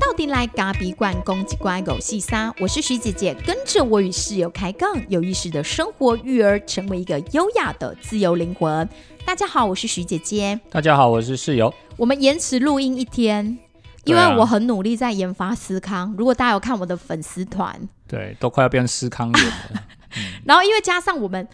[0.00, 8.88] 到底来咖比罐攻击乖狗细沙，我是徐姐姐，跟着我与室友开杠，有意识的生活育儿，成为一个优雅的自由灵魂。
[9.24, 10.58] 大家好，我是徐姐姐。
[10.70, 11.72] 大家好，我是室友。
[11.96, 13.58] 我们延迟录音一天，
[14.04, 16.14] 因为我很努力在研发思康。
[16.16, 19.52] 如果大家有看我的粉丝团，对，都快要变思康人了。
[20.46, 21.46] 然后因为加上我们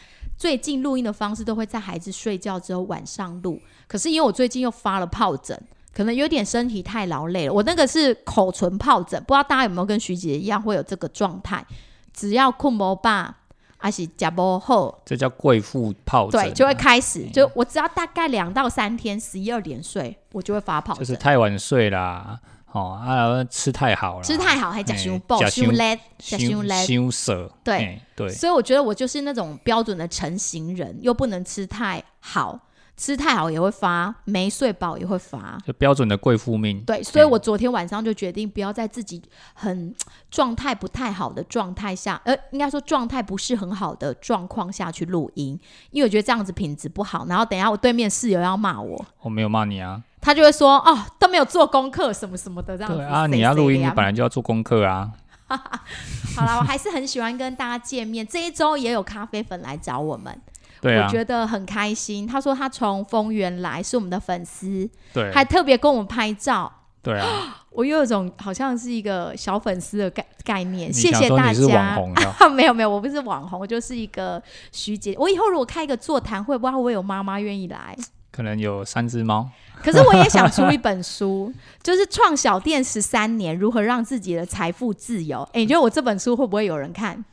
[0.43, 5.56] 最近录音的方式都会在孩子睡觉之后晚上录，可是因为我最近又发了疱疹。
[5.95, 11.64] 可能有点身体太劳累了，我那个是口唇疱疹，不知道大家有没有跟徐姐一样会有这个状态？
[12.12, 13.33] 只要困不饱，
[13.77, 17.24] 还是夹不好，这叫贵妇疱疹，对，就会开始。
[17.27, 20.97] 就我只要大概两到三天，十一二点睡，我就会发疱疹。
[20.97, 22.41] 就是太晚睡啦，
[22.73, 28.31] 哦啊，吃太好了，吃太好还假胸爆、假胸勒、假胸勒、胸涩，对对。
[28.31, 32.59] 所以我觉得我就是那种标准的成型人，又不能吃太好。
[32.96, 36.80] 吃太好也会发，没睡饱也会发，就标准的贵妇命。
[36.84, 39.20] 对，所以我昨天晚上就决定不要在自己
[39.55, 39.94] 很
[40.30, 45.58] 状态不太好的状态下，呃，应该说状态不是很好的状况下去录音，
[45.91, 47.27] 因为我觉得这样子品质不好。
[47.28, 52.98] 然后等下我对面室友要骂我，我没有骂你啊，他就会说哦都没有做功课什么什么的这样子。
[52.98, 55.11] 对啊，你要录音，你本来就要做功课啊。
[55.48, 58.27] 好了，我还是很喜欢跟大家见面。
[58.27, 60.41] 这一周也有咖啡粉来找我们。
[60.83, 62.27] 我觉得很开心。
[62.27, 66.70] 他说他从丰原来，是我们的粉丝，对，还特别跟我们拍照。
[67.02, 70.92] 对啊， 我又有种好像是一个小粉丝的概概念。
[70.92, 71.98] 谢谢大家。
[72.55, 75.14] 没有没有，我不是网红，我就是一个徐姐。
[75.19, 77.96] 我以后如果开一个座谈会，不知道会不会有妈妈愿意来？
[78.30, 79.48] 可能有三只猫。
[79.83, 81.52] 可是我也想出一本书，
[81.83, 85.42] 就是创小店十三年，如何让自己的财富自由。
[85.52, 87.24] 哎，你觉得我这本书会不会有人看？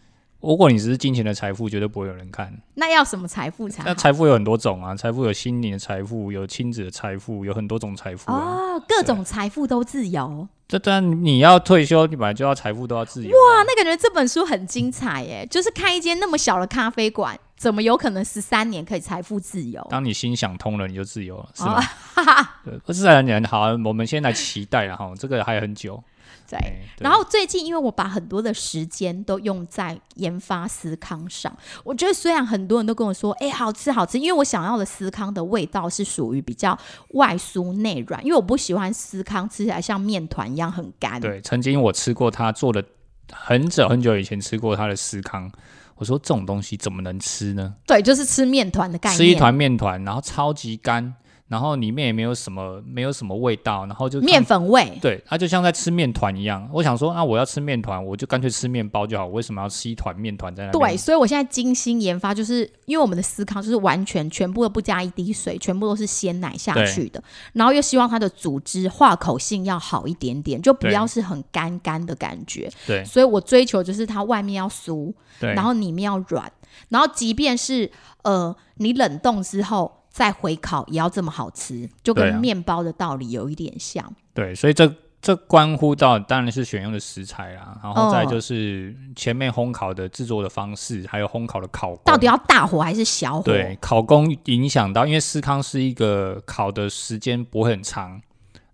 [0.42, 2.54] 如果你只是金钱的财富，绝对不会有人看。
[2.76, 3.84] 那要什么财富才？
[3.86, 10.48] 那财富有很多种啊，财富有心灵的财富，有亲子的财富，有很多种财富哦，各种财富都自由。
[10.68, 13.30] 这当然你要退休，你本来就要财富都要自由。
[13.30, 15.46] 哇，那感觉这本书很精彩耶！
[15.50, 19.86] 就是开一间那么小的咖啡馆，怎么有可能十三年可以财富自由？
[19.90, 21.82] 当你心想通了，你就自由了，是吗？
[22.64, 26.02] 对，不是很年好，我们先来期待了哈，这个还很久。
[26.50, 36.78] 对，然后最近因为我把很多的时间都用在研发司康上，我觉得虽然很多人都跟我说，哎，好吃好吃，因为我想要的司康的味道是属于比较
[37.10, 41.22] 外酥内软，因为我不喜欢司康吃起来像面团一样很干。
[41.22, 42.84] 对，曾经我吃过他做的，
[43.32, 45.52] 很久很久以前吃过他的司康，
[45.98, 47.76] 我说这种东西怎么能吃呢？
[47.86, 51.16] 对，就是吃面团的概念，吃一团面团，然后超级干。
[51.50, 56.70] 然后里面也没有什么，没有什么味道，然后就面粉味，对，它就像在吃面团一样。
[56.72, 60.72] 我想说，那我要吃面团，我就干脆吃面包就好，为什么要吃一团面团在那？
[60.72, 67.24] 对，所以我现在精心研发，就是因为我们的司康就是完全全部都不加一滴水，全部都是鲜奶下去的，
[67.54, 72.72] 然后又希望它的组织化口性要好一点点，就不要是很干干的感觉。
[72.86, 76.52] 对，所以我追求就是它外面要酥，对，然后里面要软，
[76.90, 79.99] 然后即便是呃你冷冻之后。
[80.20, 84.04] 再回烤也要这么好吃，就跟面包的道理有一点像。
[84.34, 93.44] 对，所以这这关乎到当然是选用的食材啦，然后再就是前面烘烤的制作的方式，还有烘烤的烤到底要大火还是小火？
[93.44, 98.22] 对，烤工影响到，因为司康是一个烤的时间不会很长，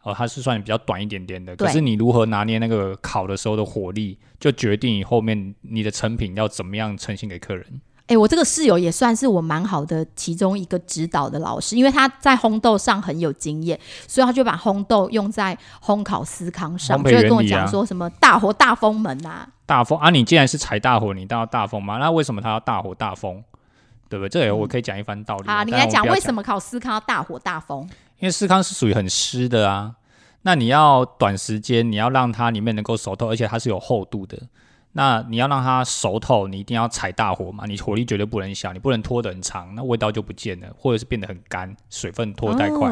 [0.01, 1.55] 哦，它是算比较短一点点的。
[1.55, 7.81] 可是你如何拿捏那个烤的时候的火力，就决定你后面你的成品要怎么样呈现给客人。
[8.07, 19.47] 哎，我这个室友也算是我蛮好的其中一个指导的老师，因为他在烘豆上很有经验，所以他就把烘豆用在烘烤司康上，就会跟我讲说什么大火大风门呐。
[19.65, 20.11] 大风啊！
[20.11, 21.97] 你既然是踩大火，你当然大风嘛。
[21.97, 23.43] 那为什么他要大火大风？
[24.07, 24.29] 对不对？
[24.29, 25.49] 这个我可以讲一番道理。
[25.49, 27.81] 啊，你来讲为什么烤司康要大火大风？
[28.19, 29.95] 因为司康是属于很湿的啊，
[30.43, 34.37] 那你要短时间，你要让它里面能够熟透，而且它是有厚度的。
[34.97, 42.89] 那你要让它熟透，你一定要踩大火嘛，你火力绝对不能小，你不能拖得很长，那味道就不见了，或者是变得很干，水分拖太快。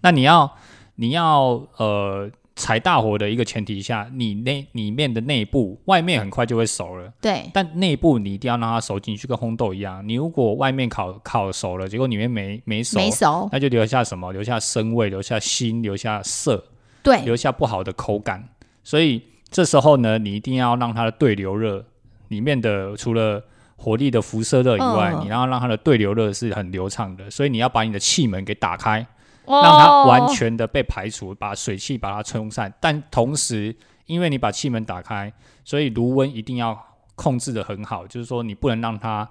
[0.00, 0.52] 那你要
[0.96, 10.02] 你要呃踩大火的一个前提下，你内里面的内部外面很快就会熟了，对，但内部你一定要让它熟进去，跟烘豆一样。
[10.08, 14.32] 你如果外面烤烤熟了，结果里面没没熟，没熟，那就留下什么？
[14.32, 16.64] 留下生味，留下腥，留下涩，
[17.00, 18.48] 对，留下不好的口感，
[18.82, 19.22] 所以。
[19.54, 21.84] 这时候呢，你一定要让它的对流热
[22.26, 23.40] 里面的除了
[23.76, 27.30] 火力的辐射热以外，你要让它的对流热是很流畅的。
[27.30, 29.06] 所以你要把你的气门给打开，
[29.46, 32.74] 让它完全的被排除，把水汽把它冲散。
[32.80, 33.72] 但同时，
[34.06, 35.32] 因为你把气门打开，
[35.64, 36.76] 所以炉温一定要
[37.14, 39.30] 控制的很好，就是说你不能让它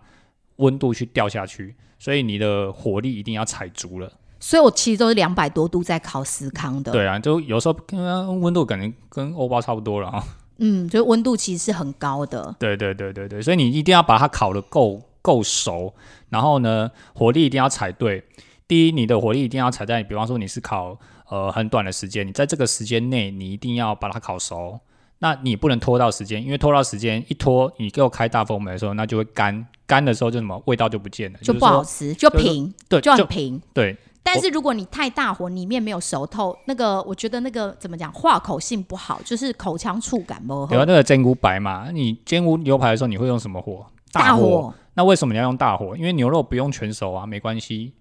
[0.56, 4.10] 温度去掉下去，所以你的火力一定要踩足了。
[4.44, 10.22] 所以我其实都是两百多度在烤司康的。，对啊，就有时候跟温度感觉跟欧巴差不多了啊。
[10.58, 12.54] 嗯，就温度其实是很高的。
[12.60, 15.94] 对对对对对，所以你一定要把它烤的够够熟，
[16.28, 18.22] 然后呢，火力一定要踩对。
[18.68, 21.00] 第一，你的火力一定要踩在，比方说你是烤
[21.30, 24.78] 呃很短的时间，你在这个时间内你一定要把它烤熟。
[25.20, 33.62] 那你不能拖到时间，因为拖到时间一拖，你给我开大风门的时候，那就会干，干的时候就什么味道就不见了，就不好吃，就就是平，对，就很平。
[33.74, 40.68] 对但是如果你太大火，里面没有熟透，那个我觉得那个怎么讲，化口性不好，就是口腔触感不好。
[40.68, 43.86] 比如那个煎菇白嘛，你煎菇牛排的时候你会用什么火？
[44.12, 44.44] 大火。
[44.62, 45.96] 火，那为什么你要用大火？
[45.98, 47.94] 因为牛肉不用全熟啊，没关系。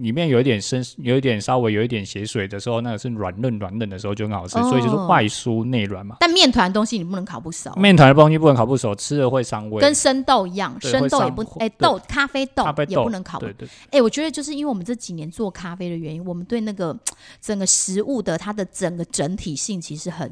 [0.00, 6.16] 里面有一点生，有一点稍微有一点血水的时候，那个是软嫩软嫩的时候就很好吃，哦所以就是外酥内软嘛。
[6.20, 9.80] 但面团的东西你不能烤不熟，面团的东西不能烤不熟，吃了会伤胃。
[9.80, 13.38] 跟生豆一样，生豆也不哎对豆咖啡豆咖啡豆也不能烤。
[13.38, 16.96] 对对，哎，我觉得就是因为我们这几年做咖啡的原因，我们对那个
[17.40, 20.30] 整个食物的它的整个整体性其实很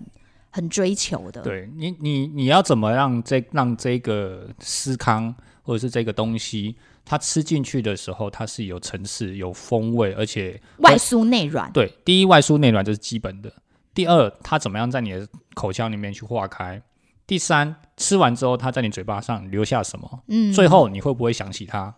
[0.51, 1.43] 很追求的。
[1.43, 6.77] 对你你你要怎么让这让这个司康或者是这个东西，
[7.07, 13.51] 它吃进去的时候，它是有层次、有风味，而且外酥内软，对，第一外酥内软这是基本的。
[13.95, 16.83] 第二，它怎么样在你的口腔里面去化开？
[17.27, 20.23] 第三，吃完之后它在你嘴巴上留下什么？
[20.27, 21.95] 嗯，最后你会不会想起它？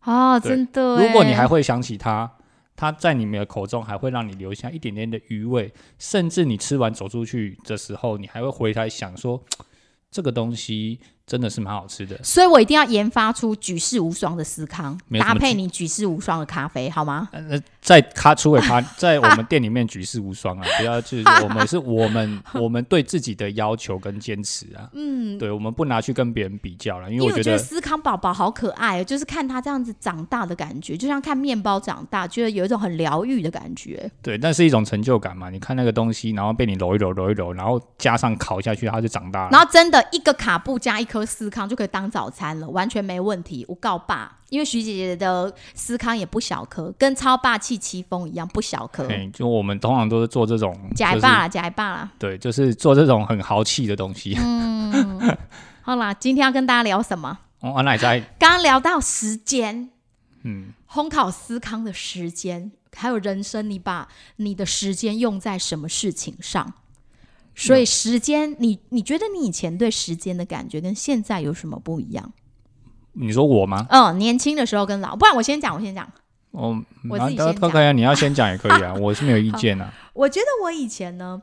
[0.00, 1.06] 啊，对真的欸。
[1.06, 2.30] 如果你还会想起它，
[2.76, 9.42] 它在你们的口中还会让你留下一点点的余味，甚至你吃完走出去的时候，你还会回来想说，
[10.10, 12.18] 这个东西真的是蛮好吃的。
[12.24, 17.28] 所以我一定要研发出举世无双的司康，搭配你举世无双的咖啡，好吗？
[17.32, 20.64] 呃，在咖出给咖， 在我们店里面举世无双啊！
[20.78, 34.10] 不要就是我们是我们 我们对自己的要求跟坚持啊，嗯，对，我们不拿去跟别人比较了，因因为我觉得为我觉得司康宝宝好可爱哦，就是看他这样子长大的感觉，就像看面包长大，觉得有一种很疗愈的感觉。
[34.22, 35.50] 对，那是一种成就感嘛。
[35.50, 39.50] 你看那个东西，然后被你揉一揉揉一揉，然后加上烤下去，它就长大了。
[39.50, 43.64] 然后真的一个卡布加一颗司康就可以当早餐了，完全没问题。
[43.68, 52.10] 我告爸，因为徐姐姐的司康也不小颗，跟超霸气戚风一样不小颗，嘿，就我们通常都是做这种，假一霸啦，假一霸啦。
[52.18, 54.36] 对，就是做这种很豪气的东西。
[54.38, 55.36] 嗯，
[55.82, 57.38] 好啦，今天要跟大家聊什么？
[57.60, 59.90] 哦，安奶在，刚刚聊到时间，
[60.42, 66.74] 嗯，烘烤司康的时间，还有人生，你把你的时间用在什么事情上？
[67.66, 72.32] 所以时间，你你觉得你以前对时间的感觉跟现在有什么不一样？
[73.14, 73.84] 你说我吗？
[73.90, 76.08] 嗯，年轻的时候跟老，不然我先讲，我先讲。
[76.52, 79.92] 哦，我自己那先讲都可以啊，你要先讲也可以啊， 我是没有意见啊。
[80.14, 81.42] 我觉得我以前呢，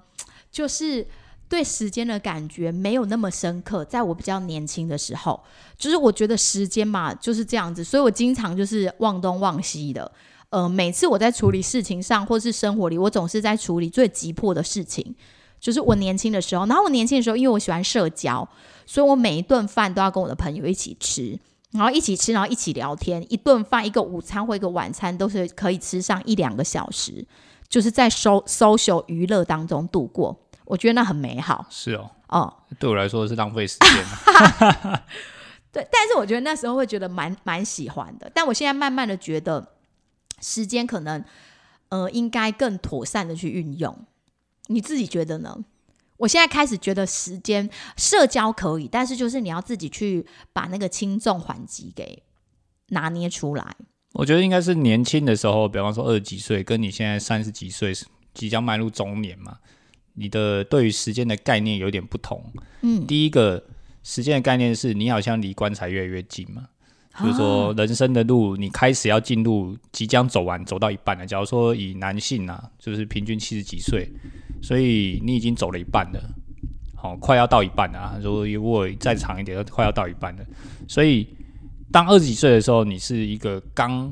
[0.50, 1.06] 就是
[1.50, 5.44] 对时间的感觉没有那么深刻，在我比较年轻的时候，
[5.78, 10.10] 就是我觉得时间嘛就是这样子，所以我经常就是忘东忘西的。
[10.50, 15.14] 呃，每次我在处理事情上或是生活里，我总是在处理最急迫的事情。
[15.66, 18.48] 就是我年轻的时候，然后我年轻的时候，因为我喜欢社交，
[18.86, 21.40] 所以我每一顿饭都要跟我的朋友一起吃，
[21.72, 23.26] 然后一起吃，然后一起聊天。
[23.34, 27.26] 一顿饭、一个午餐或一个晚餐都是可以吃上一两个小时，
[27.68, 30.40] 就是在 so social 娱乐当中度过。
[30.66, 32.54] 我觉得那很美好是哦，哦。
[32.78, 33.90] 对我来说是浪费时间
[34.36, 35.04] 啊。
[35.74, 39.68] 对，但是我觉得那时候会觉得蛮蛮喜欢的，但我现在慢慢的觉得
[40.44, 41.26] 时间可能
[41.90, 43.98] 呃应该更妥善的去运用。
[44.68, 45.66] 你自己觉得呢？
[46.18, 52.24] 我现在开始觉得时间社交可以，但是就是你要自己去把那个轻重缓急给
[52.90, 53.76] 拿捏出来。
[54.14, 57.94] 我觉得应该是年轻的时候，比方说二十几岁，跟你现在三十几岁，
[58.34, 59.58] 即将迈入中年嘛，
[60.14, 62.42] 你的对于时间的概念有点不同。
[62.82, 63.62] 嗯，第一个
[64.02, 66.66] 时间的概念是你好像离棺材越来越近嘛，
[67.20, 71.26] 就是说人生的路你开始要进入，即将走完，走到一半了。
[71.26, 74.10] 假如说以男性啊，就是平均七十几岁，
[74.62, 76.20] 所以你已经走了一半了，
[76.96, 78.20] 好、快要到一半了、啊。
[78.22, 80.46] 如果如果再长一点，快要到一半了。
[80.88, 81.28] 所以
[81.92, 84.12] 当二十几岁的时候，你是一个刚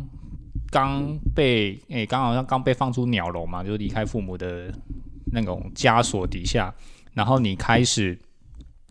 [0.72, 4.74] 刚被诶，刚、好像刚被放出鸟笼嘛，就离开父母的
[5.32, 6.74] 那种枷锁底下，
[7.14, 8.18] 然后你开始，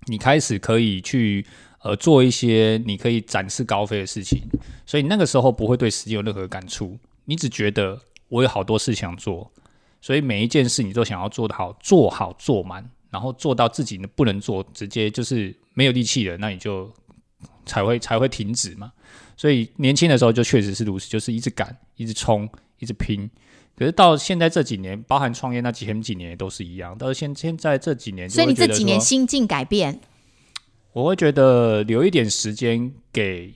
[0.07, 1.45] 你开始可以去
[1.83, 4.41] 呃做一些你可以展翅高飞的事情，
[4.85, 9.51] 所以那个时候不会对时间有任何感触，你只觉得我有好多事想做，
[10.03, 16.93] 所以每一件事你都想要做得好，做好做满，然后做到自己不能做，直接就是没有力气了，那你就
[17.65, 18.93] 才会才会停止嘛。
[19.37, 22.49] 所以年轻的时候就确实是如此，就是一直赶，一直冲，
[22.81, 23.31] 一直拼。
[23.75, 26.99] 可是到现在这几年，包含创业那前几年也都是一样。
[26.99, 30.01] 到现现在这几年所以你这几年心境改变，
[30.93, 33.55] 我会觉得留一点时间给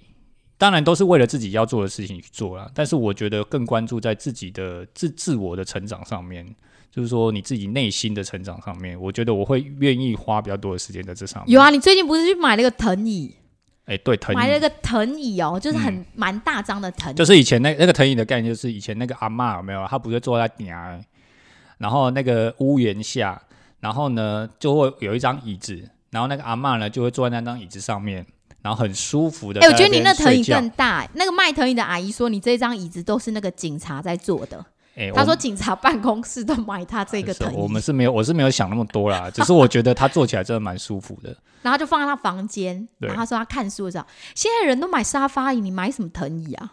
[0.59, 2.71] 当然都是为了自己要做的事情去做啦。
[2.75, 6.47] 但是我觉得更关注在自己的自自我的成长上面，
[6.91, 8.99] 就是说你自己内心的成长上面。
[9.01, 11.53] 我觉得我会愿意花比较多的时间在这上面。
[11.53, 13.35] 有啊，你最近不是去买了个藤椅？
[13.85, 19.87] 哎、对，藤椅买了个藤椅哦，就是很蛮、大张的藤椅，就是以前那那个藤椅的概念，就是以前那个阿嬷有没有？
[19.87, 20.99] 她不是坐在顶啊，
[21.79, 23.41] 然后那个屋檐下，
[23.79, 28.27] 然后呢就会有一张椅子，然后那个阿嬷呢就会坐在那张椅子上面，
[28.63, 29.61] 然后很舒服的。
[29.61, 31.09] 哎、我觉得你那藤椅更更大。
[31.15, 34.65] 那个卖藤椅的阿姨说，你这张椅子都是那个警察在坐的。
[34.97, 41.37] 哎，她我说警察办公室都买她这个是藤椅，我们是没有，我是没有想那么多啦， 只是我觉得他坐起来真的蛮舒服的。
[41.63, 42.87] 然后就放在她房间。
[43.01, 46.73] 对然后她说她看书的时候，现在人都买沙发椅，你买什么藤椅啊？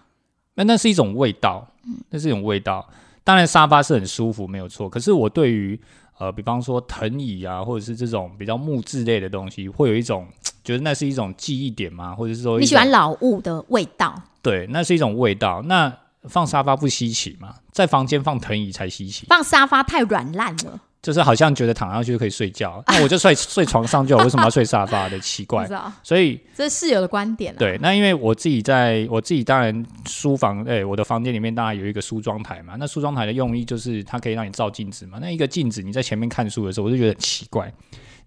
[0.56, 1.68] 那那是一种味道，
[2.10, 2.88] 那是一种味道。
[3.24, 4.88] 当然沙发是很舒服，没有错。
[4.90, 5.80] 可是我对于
[6.20, 10.28] 呃，比方说藤椅啊，或者是这种比较木质类的东西，会有一种
[10.64, 14.16] 觉得那是一种记忆点嘛，或者是说你喜欢老物的味道？
[14.42, 15.62] 对，那是一种味道。
[15.64, 15.92] 那
[16.24, 25.20] 放沙发不稀奇嘛，在房间放藤椅才稀奇，放沙发太软烂了，就是好像觉得躺上去就可以睡觉，那我就睡 睡床上就好，为什么要睡沙发的？
[25.20, 25.68] 奇怪
[26.02, 27.60] 所以这是室友的观点啊。
[27.60, 32.76] 对，那因为我自己在我自己当然书房，哎、我的房间里面当然有一个梳妆台嘛。
[32.80, 35.18] 那梳妆台的用意就是它可以让你照镜子嘛。
[35.20, 37.70] 那一个镜子你在前面看书的时候，我就觉得很奇怪。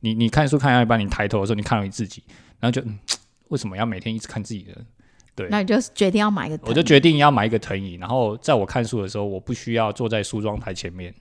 [0.01, 2.23] 你你看书看到一半，你抬头的时候，你看到你自己，
[2.61, 2.99] 然后就、嗯、
[3.49, 4.77] 为什么要每天一直看自己的？
[5.35, 11.15] 对，那你就决定要买一个，我就决定要买一个藤椅，然后在我看书的时候，我不需要坐在梳妆台前面。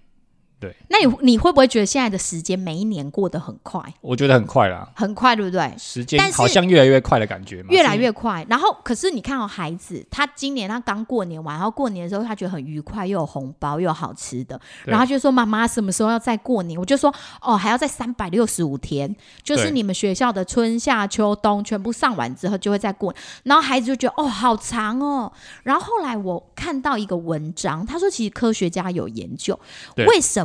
[0.87, 5.73] 那你你会不会觉得现在的时间每一年过得很快，我觉得很快啦，很快，对不对？
[5.77, 8.45] 时间但是好像越来越快的感觉嘛，越来越快。
[8.49, 25.31] 然后，可是你看哦，孩子他今年他刚过年完，然后过年的时候他觉得很愉快，又有红包，又有好吃的，然后就说：“妈妈，什么时候要再过年？”我就说：“哦，还要再三百六十五天，就是你们学校的春夏秋冬全部上完之后就会再过。”然后孩子就觉得：“哦，好长哦。”
[25.63, 29.59] 然后后来我看到一个文章，他说其实科学家有研究，
[30.07, 30.44] 为什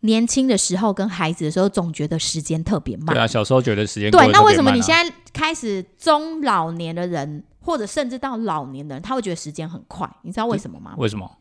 [0.00, 3.18] 年轻的时候跟孩子的时候总觉得时间特别慢对。
[3.18, 10.08] 啊，小时候觉得时间过对，那为什么你现在开始中老年的人，或者甚至到老年的人，他会觉得时间很快？
[10.22, 10.94] 你知道为什么吗？
[10.96, 11.38] 为什么？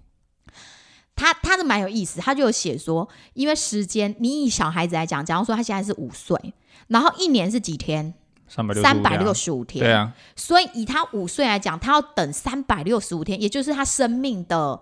[1.16, 6.54] 他他是蛮有意思，他就有写说，因为时间，你以小孩子来讲，假如说他现在是五岁，
[6.88, 8.14] 然后一年是几天？
[8.48, 9.84] 三百六三百六十十五天。
[9.84, 14.80] 对啊，所以以他五岁来讲，他要等三百六十五天，也就是他生命的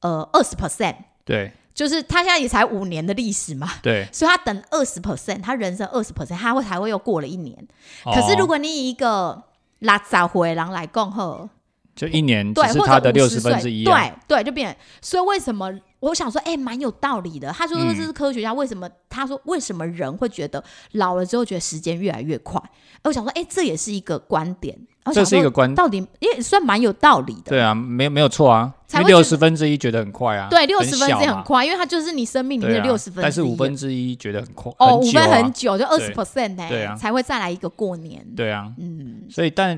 [0.00, 3.70] 呃二十 percent，对就是他现在也才五年的历史嘛。
[3.82, 4.08] 对。
[4.12, 7.56] 所以他等二十 percent，他人生二十 percent，他会才会又过了一年。
[8.04, 9.42] 可是如哦果你以一个
[9.80, 11.48] 拉杂回狼来共贺，
[11.94, 14.76] 就一年对，只是或者50他的六十分之一、啊，对对，就变。
[15.00, 15.70] 所以为什么
[16.02, 17.50] 我想说，哎、蛮有道理的。
[17.52, 18.88] 他说嗯这是科学家，为什么？
[19.08, 22.60] 他说为什么人会觉得老了之后觉得时间越来越快？
[23.04, 24.76] 我想说，哎、这也是一个观点。
[25.12, 27.50] 这是一个观到底也算蛮有道理的。
[27.50, 33.22] 对啊，没有没有错啊，才六十分之一觉得很快啊，对，六十分之一很快，因为它就是你生命里面的六十分之一。
[33.22, 38.24] 但是五分之一觉得很快，哦，五分很久就二十 percent 哎，才会再来一个过年。
[38.36, 39.76] 对啊，嗯，所以但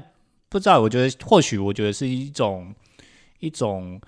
[0.51, 2.75] 不知道，我觉得或许我觉得是一种
[3.41, 3.99] 一种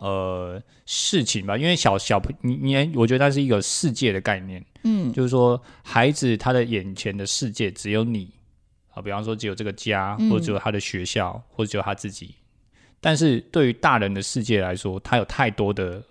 [0.00, 8.30] 呃事情吧，因为小小朋你你，我觉得它是一个世界的概念，嗯，就是说孩子他的眼前的世界只有你
[8.92, 12.34] 啊，比方说只有这个家，嗯或者只有他的学校，或者只有他自己。
[13.00, 16.02] 但是对于大人的世界来说，他有太多的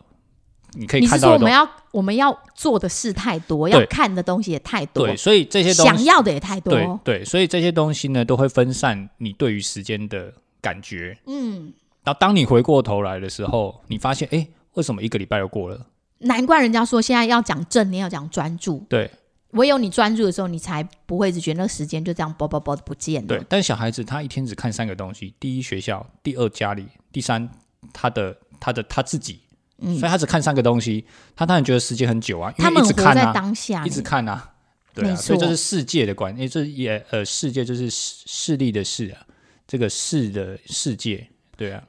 [0.74, 7.00] 你可以看到我们要我们要做的事太多，要看的东西也太多对，，所以这些东西想要的也太对多。
[7.04, 11.18] 对，所以这些东西呢，都会分散你对于时间的感觉。
[11.26, 15.88] 嗯，然后当你回过头来的时候，你发现，哎，为什么一个礼拜又过了？
[16.20, 18.86] 难怪人家说现在要讲正念，要讲专注。
[18.90, 19.10] 对
[19.52, 23.28] 唯有你专注的时候，你才不会只觉得那个时间就这样啵啵啵的不见了。
[23.28, 27.50] 对，但小孩子他一天只看三个东西：第一学校，第二家里，第三
[27.94, 29.40] 他的他的他自己。
[29.82, 31.06] 嗯所以他只看三个东西，
[31.38, 34.52] 他当然觉得时间很久啊，因他为们直看啊，当下，一直看啊，
[34.94, 39.26] 对啊，所以这是世界的观，因为这也呃世界就是势势力的势啊，
[39.66, 41.26] 这个势的世界，
[41.56, 41.82] 对啊，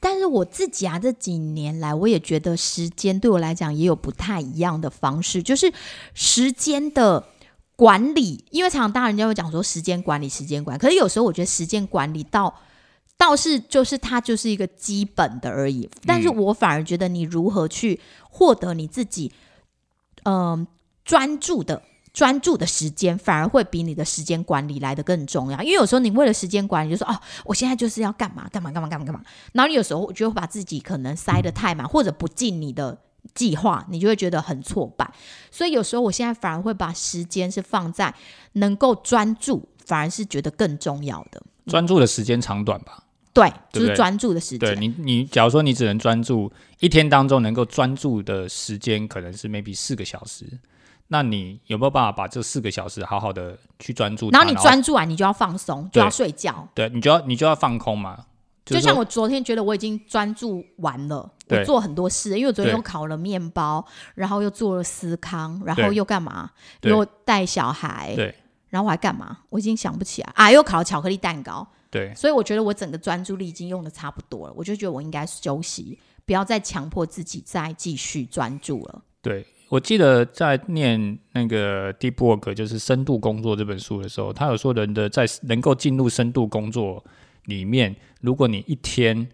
[0.00, 5.72] 但是我自己啊，这几年来，我也觉得时间对我来讲也有不太一样的方式，就是
[6.14, 7.26] 时间的
[7.76, 8.44] 管理。
[8.50, 12.54] 因为常常大人家会讲说时间管理，时间管理，可是有时候我觉得时间管理到
[13.16, 15.88] 倒是就是它就是一个基本的而已。
[16.06, 19.32] 但是我反而觉得你如何去获得你自己，
[20.24, 20.66] 嗯、
[21.04, 21.82] 专注的。
[22.12, 32.98] 专注的时间反而会比你的时间管理来的更重要，因为有时候你为了时间管理，就说哦，我现在就是要干嘛干嘛干嘛干嘛干嘛，然后你有时候就会把自己可能塞得太满，或者不进你的
[33.34, 35.08] 计划，你就会觉得很挫败。
[35.50, 38.14] 所以有时候我现在反而会把时间是放在
[38.54, 41.42] 能够专注，反而是觉得更重要的。
[41.66, 43.04] 专注的时间长短吧。
[43.32, 44.58] 对，就是专注的时间。
[44.58, 46.50] 对你，你假如说你只能专注
[46.80, 50.44] 一天当中能够专注的时间可能是 maybe 四个小时，
[51.12, 54.30] 那你有没有办法把这四个小时好好的去专注？
[54.30, 56.68] 然后你专注完，你就要放松，就要睡觉。
[56.72, 58.26] 对你就要你就要放空嘛，
[58.64, 66.50] 就是像我昨天觉得我已经专注完了，我做很多事，因为我昨天又烤了面包，然后又做了司康，然后又干嘛？
[66.82, 68.32] 又带小孩，对
[68.68, 69.38] 然后我还干嘛？
[69.48, 70.48] 我已经想不起来啊！
[70.52, 79.02] 又烤了巧克力蛋糕，对所以我觉得我整个专注力已经用的差不多了，我就觉得我应该休息，不要再强迫自己再继续专注了。
[79.22, 87.04] 对，我记得在念那个 Deep Work 就是深度工作这本书的时候，他有说人的在能够进入深度工作
[87.44, 89.28] 里面，如果你一天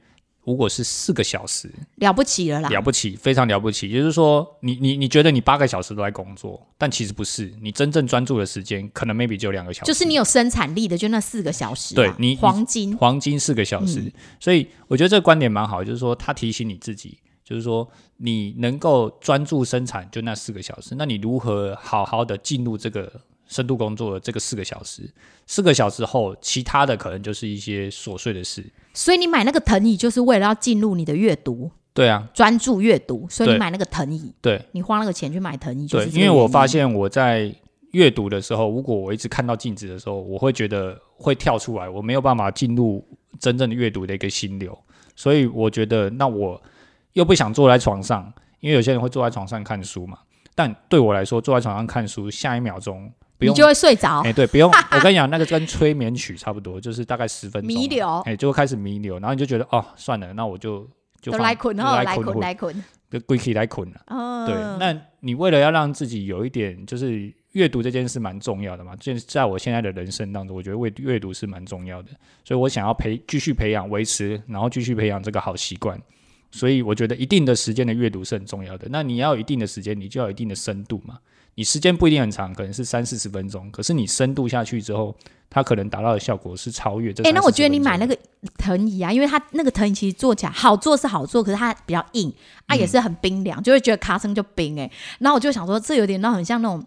[0.44, 2.68] 如果是四个小时，了不起了啦！
[2.68, 3.90] 了不起，非常了不起。
[3.90, 13.98] 也就是说，你你你觉得你八个小时都在工作，但其实不是，你真正专注的时间可能 maybe 就两个小时，就是你有生产力的，就那四个小时啊、对你黄金黄金四个小时。
[13.98, 23.08] 嗯所以我觉得这个观点蛮好，就是说他提醒你自己，就是说你能够专注生产就那四个小时，那你如何好好的进入这个
[23.46, 25.08] 深度工作的这个四个小时？
[25.46, 28.66] 四个小时后，其他的可能就是一些琐碎的事。
[28.92, 37.54] 所以你买那个藤椅就是为了要进入你的阅读，对啊，专注阅读，所以你买那个藤椅，对你花那个钱去买藤椅，就对是，因为我发现我在
[37.92, 43.06] 阅读的时候，如果我一直看到镜子的时候，我会觉得会跳出来，我没有办法进入
[43.38, 44.76] 真正的阅读的一个心流，
[45.14, 46.60] 所以我觉得那我
[47.16, 48.30] 又不想坐在床上，
[48.60, 50.18] 因为有些人会坐在床上看书嘛，
[50.54, 53.54] 但对我来说，坐在床上看书，下一秒钟不用。
[53.54, 54.30] 你就会睡着哎、。
[54.34, 54.70] 对，不用。
[54.92, 60.86] 我跟你讲，那个跟催眠曲差不多，就是大概十分钟弥留哎、就会开始弥留，然后你就觉得哦，算了，那我就
[61.22, 62.84] 就来捆，来捆，来捆来捆。
[63.08, 64.00] 就归起来困了。
[64.08, 68.94] 嗯，对，那你为了要让自己有一点，就是阅读这件事蛮重要的嘛。
[68.96, 72.10] 就是在我现在的人生当中，我觉得阅阅读是蛮重要的，
[72.44, 75.98] 所以我想要培继续培养、维持，然后继续培养这个好习惯。
[76.50, 78.86] 所以我觉得一定的时间的阅读是很重要的。
[78.90, 81.18] 那你要有一定的时间，你就要有一定的深度嘛。
[81.58, 85.16] 你时间不一定很长，可能是三四十分钟，可是你深度下去之后，
[85.48, 87.24] 它可能达到的效果是超越这。
[87.24, 88.14] 哎、那我觉得你买那个
[88.58, 92.30] 藤椅啊，因为它那个藤椅其实坐起来好坐是好坐，可是它比较硬
[92.66, 96.84] 啊，嗯也是很冰凉，就会觉得咔声就冰哎、然后我就想说，这有点那很像那种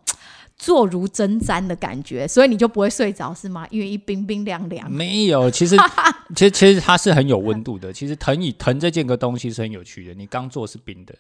[0.59, 3.65] 坐如针毡的感觉，所以你就不会睡着是吗？
[3.71, 4.91] 因为一冰冰凉凉。
[4.91, 5.77] 没有，其实
[6.35, 7.93] 其实其实它是很有温度的。
[7.93, 10.13] 其实藤椅藤这件个东西是很有趣的。
[10.13, 11.15] 你刚坐是冰的，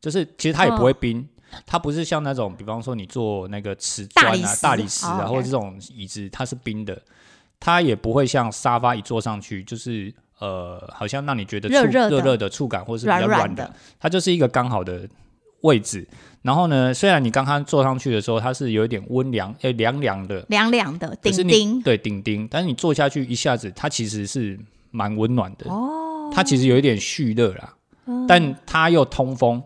[0.00, 1.24] 就是其实它也不会冰，
[1.64, 7.00] 它不是像那种，比方说你坐那个瓷砖啊、大理石啊，哦或者这种椅子，它是冰的，
[7.60, 15.08] 它也不会像沙发一坐上去就是呃，好像让你觉得触热热的热热的触感，或是比较软的，它就是一个刚好的
[15.60, 16.08] 位置。
[16.42, 24.58] 然后呢，虽然你刚刚坐上去的时候，它是有一点温凉，诶凉凉的，凉凉的顶顶对顶顶，但是你坐下去一下子，它其实是
[24.90, 25.70] 蛮温暖的。
[25.70, 27.74] 哦，它其实有一点蓄热啦，
[28.26, 29.62] 但它又通风，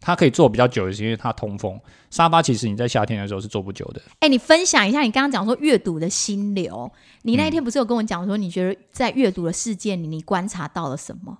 [0.00, 1.80] 它可以坐比较久，是因为它通风。
[2.10, 4.02] 沙发其实你在夏天的时候是坐不久的。
[4.20, 6.90] 哎、你分享一下，你刚刚讲说阅读的心流，
[7.22, 11.38] 你那一天不是有跟我讲说，你觉得在阅读的世界里，你观察到了什么？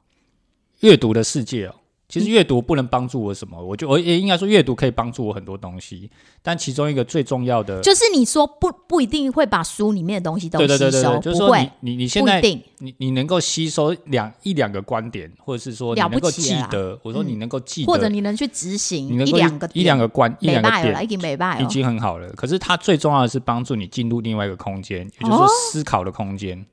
[0.80, 1.74] 阅读的世界哦，
[2.08, 6.10] 其实阅读不能帮助我什么，我就我也应该说阅读可以帮助我很多东西，
[6.42, 12.62] 但其中一个最重要的，就是你说不不一定会把书里面的东西都吸收，对对对，就是说你，你你现在定。
[12.78, 21.02] 你你能够吸收两一两个观点，或者是说你能够记得，我说你能够记得，或者你能去执行一两个一两个观一两个点
[21.62, 22.28] 已经很好了。
[22.32, 26.66] 可是它最重要的是帮助你进入另外一个空间，也就是思考的空间。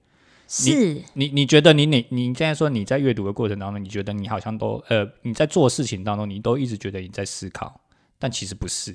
[0.53, 7.79] 是你你觉得你你你现在说你在阅读的过程当中，你觉得你好像都呃你在做事情当中，你都一直觉得你在思考，
[8.19, 8.93] 但其实不是，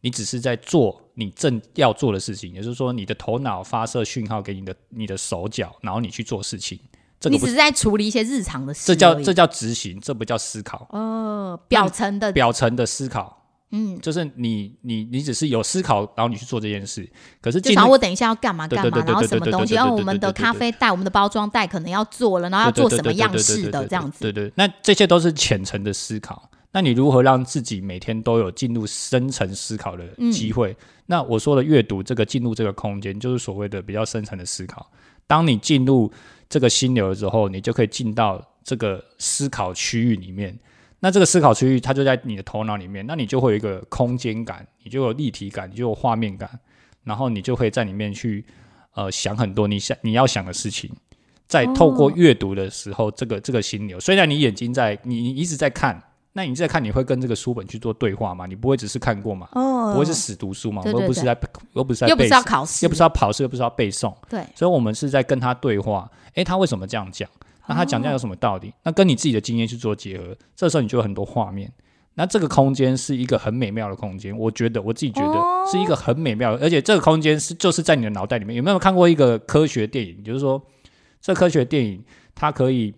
[0.00, 6.80] 你只是在做你正要做的事情，也就是说你的头脑发射讯号给你的你的手脚，然后你去做事情。
[7.20, 10.86] 这个，你只是在处理一些日常的事这叫这叫执行，这不叫思考。
[10.92, 17.08] 哦表层的表层的思考，嗯，就是你你你只是有思考，然后你去做这件事。
[17.40, 24.20] 可是就想我等一下要干嘛干嘛，然后什么东西，然后我们的咖啡袋、我们的包装袋可能要做了，然后要做什么样式的这样子。
[24.20, 26.48] 对对，那这些都是浅层的思考。
[26.70, 30.76] 那你如何让自己每天都有进入深层思考的机会？
[31.06, 34.88] 那我说的阅读这个进入这个空间，就是所谓的比较深层的思考。
[35.26, 36.12] 当你进入
[36.48, 40.56] 这个心流之后，你就可以进到这个思考区域里面。
[41.00, 46.48] 那这个思考区域，它就在你的头脑里面，那你就会有一个空间感，你就有立体感，你就有画面感，
[47.04, 48.44] 然后你就会在里面去
[48.94, 50.90] 呃想很多你想你要想的事情。
[51.46, 58.46] 在透过阅读的时候，这个这个心流，虽然你眼睛在你你一直在看，那你在看，你会跟这个书本去做对话吗？
[58.46, 59.48] 你不会只是看过嘛？
[59.52, 60.82] 哦不会是死读书嘛？
[60.82, 61.38] 对对对我 又不是在
[61.74, 66.10] 又不是在又不是背要考试，又不是要考试，又不是要背诵，对，所以我们是在跟他对话。
[66.34, 67.30] 诶，他为什么这样讲？
[67.68, 68.72] 那他讲这样有什么道理？
[68.82, 71.72] 那跟你自己的经验去做结合，这时候你就有很多画面。
[72.14, 78.56] 那这个空间是一个很美妙的空间，我觉得我自己觉得哦是一个很美妙的，而且这个空间是就是在你的脑袋里面。
[78.56, 80.24] 有没有看过一个科学电影？
[80.24, 80.62] 就是说，
[81.20, 82.02] 这科学电影
[82.34, 82.94] 它可以，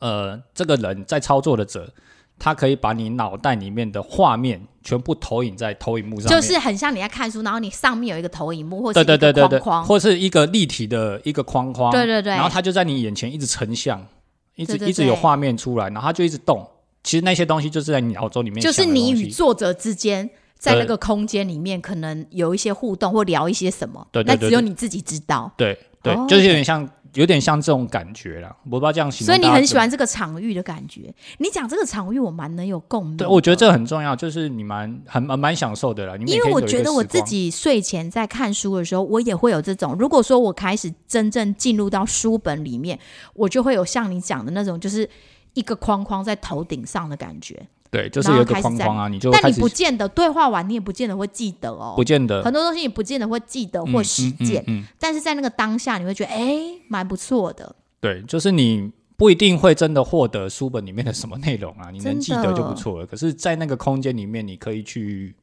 [0.00, 1.90] 呃，这个人在操作的者，
[2.38, 14.06] 他可以把你脑袋里面的画面全部投影在投影幕上，就是很像你在看书，然后你上面有一个投影幕或者对对对对对，框框，或是一个立体的一个框框，对对对然后它就在你眼前一直成像，
[14.54, 16.66] 一直一直有画面出来，然后它就一直动。
[17.02, 20.30] 其实那些东西就是在你脑中里面就是你与作者之间。
[20.58, 25.52] 在那个空间里面，可能有一些互动或聊一些什么，对对对那只有你自己知道。
[25.54, 28.56] 对对，哦就是有点像有点像这种感觉啦。
[28.64, 29.76] 我不知道这样形容，所以你很喜。
[29.76, 31.14] 欢这个场域的感觉。
[31.36, 33.14] 你讲这个场域，我蛮能有共鸣。
[33.18, 36.16] 对，我觉得这很重要，就是你蛮很蛮蛮享受的啦。
[36.26, 39.94] 因为我觉得我自己睡前在看书的时候，我也会有这种。
[39.98, 42.98] 如果说我开始真正进入到书本里面，
[43.34, 45.06] 我就会有像你讲的那种，就是
[45.52, 47.68] 一个框框在头顶上的感觉。
[47.90, 51.94] 对，就是有一个框框啊，你就但你不见得对话完，你也不见得会记得哦。
[51.96, 57.74] 不见得很多东西你不见得会记得或实践，嗯嗯嗯嗯但是在那个当下，你会觉得哎，蛮不错的。
[58.00, 63.06] 对，就是你不一定会真的获得书本里面的什么内容啊，你能真记得就不错了。
[63.06, 65.34] 可是，在那个空间里面，你可以去，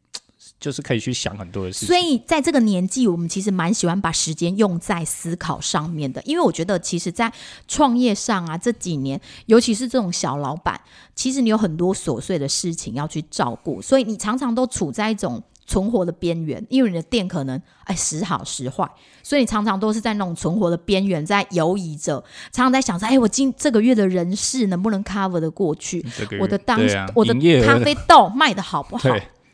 [0.60, 1.88] 就是可以去想很多的事情。
[1.88, 7.32] 所以在这个年纪，我们其实蛮喜欢把时间用在思考上面的，因为我觉得其实，在
[7.68, 10.80] 创业上啊，这几年，尤其是这种小老板，
[11.16, 18.89] 其实你有很多琐碎的事情要去照顾，所以你常常都处在一种存活的边缘，因为你的店可能哎时好时坏，
[19.22, 26.06] 所以你常常都是在那种存活的边缘在犹疑着，常常在想着，哎，我今这个月的人事能不能 cover 的过去？
[26.18, 27.34] 这个我的当、啊我的
[27.66, 29.10] 咖啡豆卖的好不好？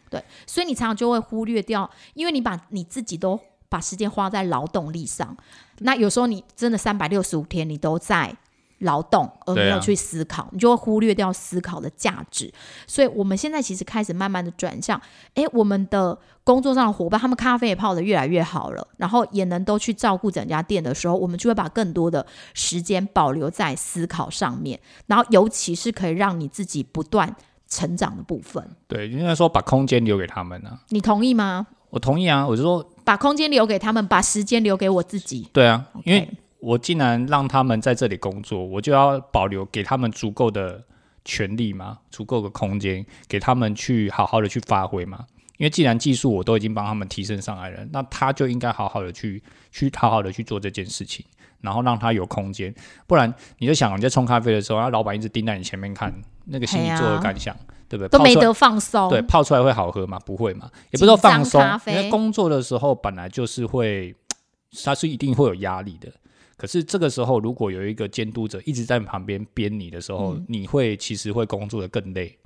[0.09, 5.35] 对，所以你常常就会忽略掉，因为你把你自己都把时间花在劳动力上，
[5.79, 8.35] 那有时候你真的三百六十五天你都在
[8.79, 12.51] 劳动，而没有去思考，你就会忽略掉思考的价值。
[12.87, 14.99] 所以我们现在其实开始慢慢的转向，
[15.33, 27.35] 诶，我们的工作上的伙伴，他们咖啡也泡得越来越好了，然后也能都去照顾整家店的时候，我们就会把更多的时间保留在思考上面，然后尤其是可以让你自己不断
[27.69, 28.63] 成长的部分。
[28.87, 30.79] 对，应该说把空间留给他们啊。
[30.89, 31.67] 你同意吗？
[31.91, 35.47] 我同意啊，我就说把空间留给他们，把时间留给我自己。
[35.53, 36.29] 对啊，因为
[36.59, 40.83] 我既然让他们在这里工作，我就要保留给他们足够的
[41.25, 45.25] 权利嘛，足够的空间给他们去好好的去发挥嘛。
[45.57, 51.25] 因为既然技术我都已经帮他们提升上来了，那他就应该好好的去去好好的去做这件事情，
[51.61, 52.73] 然后让他有空间。
[53.07, 56.13] 不然你就想你在冲咖啡的时候，那老板一直盯在你前面看，
[56.45, 57.55] 那个心里作何感想，
[57.87, 58.09] 对不对？
[58.09, 59.09] 都没得放松。
[59.09, 60.19] 对，泡出来会好喝吗？
[60.25, 64.15] 不会嘛，也不是说放松因为工作的时候本来就是会，
[64.83, 66.11] 它是一定会有压力的。
[66.57, 72.37] 可是这个时候，如果有一个监督者一直在旁边编你的时候，嗯你会其实会工作的更累。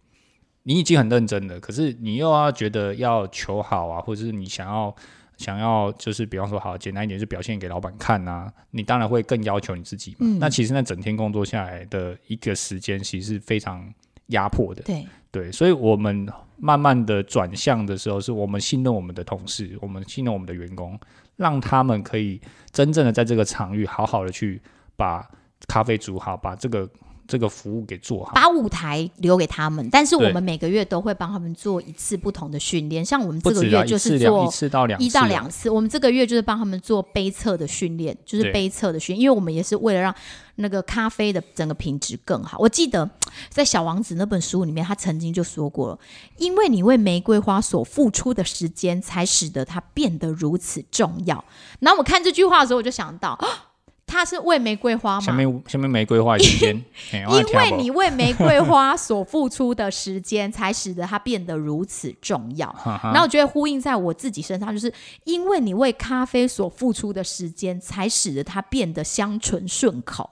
[0.65, 4.95] 你已经很认真了，可是你又要觉得要求好啊，或者是你想要
[5.38, 10.17] 想要就是比方说好简单一点，就表现给老板看啊，你当然会更要求你自己嘛。
[10.22, 13.93] 嗯那其实那整天工作下来的一个时间，其实是非常
[14.28, 14.82] 压迫的。
[14.84, 21.00] 对对，所以我们慢慢的转向的时候，是我们信任我们的同事，我们信任我们的员工，
[21.36, 22.39] 让他们可以
[22.72, 24.62] 真正的在这个场域好好的去
[24.96, 25.28] 把
[25.67, 26.88] 咖啡煮好，把这个
[27.34, 28.32] 这个服务给做好。
[28.36, 33.04] 把舞台留给他们，但是我们每个月都会帮他们做一次不同的训练。
[33.04, 40.13] 像我们这个月就是做一次到两次一到啊两次，我们这个月就是帮他们做杯测的训练，就是杯测的训练，因为我们也是为了让
[40.58, 42.60] 那个咖啡的整个品质更好。
[42.60, 43.10] 我记得
[43.50, 46.00] 在《小王子》那本书里面，他曾经就说过了，
[46.38, 51.43] 因为你为玫瑰花所付出的时间，才使得它变得如此重要。
[51.80, 53.73] 然后我看这句话的时候，我就想到， 啊
[54.06, 55.32] 他是为玫瑰花下？
[55.32, 56.76] 面下面玫瑰花时间，
[57.12, 62.74] 因为你为玫瑰花所付出的时间，才使得它变得如此重要。
[63.04, 70.30] 然后我觉得呼应在我自己身上，就是因为你为咖啡所付出的时间，才使得它变得香醇顺口。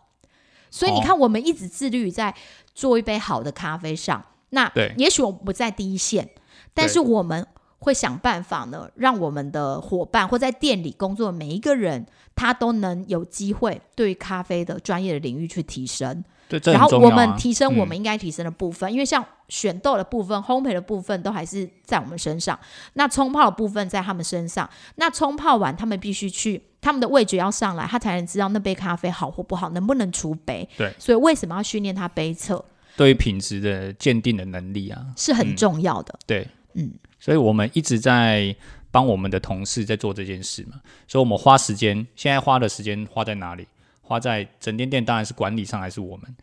[0.69, 2.33] 所以你看，我们一直致力于在
[2.75, 4.23] 做一杯好的咖啡上。
[4.51, 6.29] 那对也许我不在第一线，
[6.73, 7.47] 但是我们
[7.81, 16.23] 会想办法呢，让我们的伙伴或在店里工作的每一个人，他都能有机会对咖啡的专业的领域去提升。
[16.47, 22.59] 对，这然后我们提升我嗯们应该提升的部分，因为像选豆的部分、烘焙的部分都还是在我们身上，
[22.93, 24.69] 那冲泡的部分在他们身上。
[24.95, 30.67] 那冲泡完，他们必须去他们的味觉要上来，他才能知道那杯咖啡好或不好，能不能出杯。
[30.77, 32.63] 对所以为什么要训练他杯测？
[32.97, 36.13] 对于品质的鉴定的能力啊，是很重要的。
[36.27, 38.55] 对，嗯，所以我们一直在
[38.91, 43.67] 帮我们的同事在做这件事嘛，所以我们花时间，现在花的时间花在哪里？
[44.01, 46.35] 花在整间店当然是管理上，还是我们？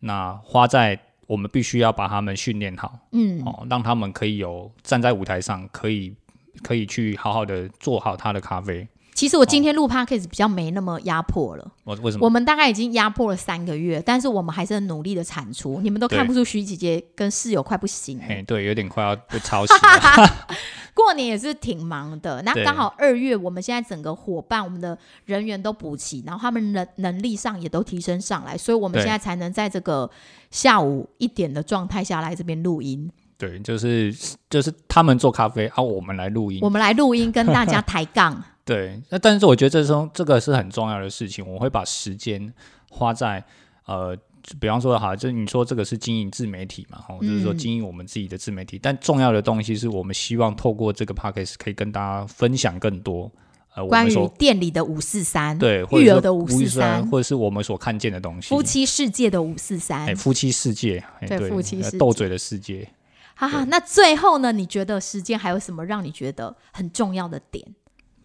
[0.00, 6.14] 那花在我们必须要把他们训练好，嗯，哦，让他们可以有站在舞台上，可以
[6.62, 8.88] 可以去好好的做好他的咖啡。
[9.20, 11.72] 其实我今天录 podcast 比较没那么压迫了。
[11.84, 12.24] 我为什么？
[12.24, 15.78] 我们大概已经压迫了三个月，但是我们还是很努力的产出。
[15.82, 18.24] 你们都看不出徐姐姐跟室友快不行了。
[18.26, 20.56] 嘿，对，有点快要被抄袭了。
[20.96, 30.10] 过年也是挺忙的，那对刚好二月，我们现在整个伙伴，我们的人员都补齐，然后他们能能力上也都提升上来，所以我们对现在才能在这个
[30.50, 33.12] 下午一点的状态下来这边录音。
[33.36, 34.14] 对，就是
[34.48, 36.70] 就是他们做咖啡，啊，我们来录音我。
[36.70, 38.42] 们来录音，跟大家 抬杠。
[38.70, 42.52] 对，那但是我觉得这中这个是很重要的事情，我会把时间
[42.88, 43.44] 花在
[43.86, 44.16] 呃，
[44.60, 53.28] 比方说哈，就是你说这个是经营自媒体嘛，哈，就是说嗯经营我们自己的自媒体，但重要的东西是我们希望透过这个 p a c k a g e 可以跟大家分享更多，
[53.74, 60.14] 呃，我关于店里的五四三，对，育儿的五无四三，或者是我们所看见的东西，夫妻世界的五四三哎，。
[60.14, 62.88] 夫妻世界，哎对对，夫妻世界呃斗嘴的世界。
[63.34, 64.52] 哈哈，那最后呢？
[64.52, 67.66] 你觉得时间还有什么让你觉得很重要的点？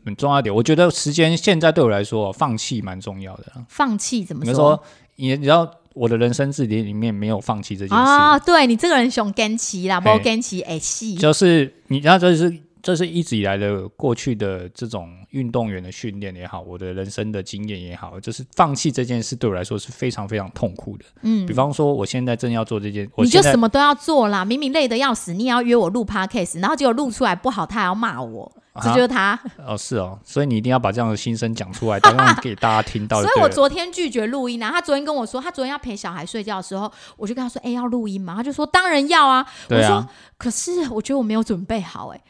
[0.05, 3.45] 很重要一点，我觉得时间现在对我来说，放弃蛮重要的。
[3.67, 4.53] 放弃怎么说？
[4.53, 4.83] 你说，
[5.15, 21.05] 你你知道我的人生字典里面没有放弃这件事，啊，对你这个人熊跟齐啦，嘿不跟齐哎戏，就是你知道就是这是一直以来的过去的这种运动员的训练也好，我的人生的经验也好，就是放弃这件事对我来说是非常非常痛苦的。
[21.23, 28.51] 嗯比，方说，我现在正要做这件，我你就什么都要做啦，明明累得要死，你也要约我录 podcast，然后结果录出来不好，他还要骂我，
[28.83, 29.39] 这就是他。
[29.65, 33.49] 哦是哦，所以你一定要把这样的心声讲出来，让给大家听到 所以我。
[33.49, 38.35] 昨天拒绝录音啊，他昨天跟我说，他昨天要陪小孩睡觉的时候，我就跟他说，哎、要录音吗？
[38.35, 39.37] 他就说当然要啊。
[39.39, 42.21] 啊我说，可是我觉得我没有准备好、哎。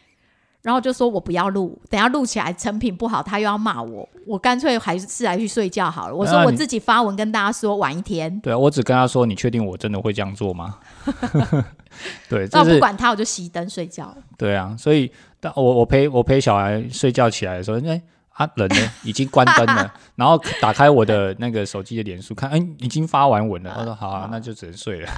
[0.65, 6.15] 然后就说我不要录，等下录起来成品不好，他又要骂我，我干脆还是来去睡觉好了。
[6.15, 10.79] 我说我自己发文跟大家说晚一天，对啊，我只跟他说，你确定我真的会这样做吗？
[12.27, 14.17] 对，那不管他，我就熄灯睡觉了。
[14.39, 18.01] 对啊，所以当我我陪我陪小孩睡觉起来的时候，哎
[18.31, 25.09] 啊人呢 已经关灯了，然后打开我的那个手机的脸书看，哎已经发完文了，我说好啊，那就只能睡了。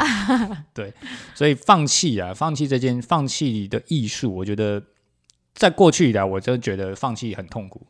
[0.73, 0.93] 对，
[1.33, 4.83] 所以放弃啊，放弃这件放弃的艺术，我觉得
[5.57, 7.85] 在过去以来，我真的觉得放弃很痛苦，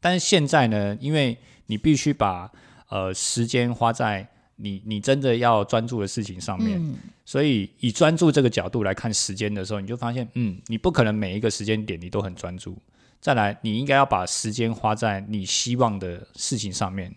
[0.00, 2.50] 但是现在呢，因为你必须把
[2.88, 12.76] 呃时间花在你你真的要专注的事情上面，嗯，所以以专注这个角度来看时间的时候，你就发现，嗯，你不可能每一个时间点你都很专注。
[13.20, 17.14] 再来，你应该要把时间花在你希望的事情上面。